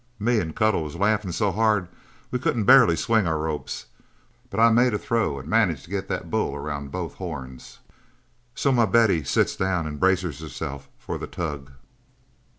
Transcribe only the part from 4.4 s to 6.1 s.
but I made a throw and managed to get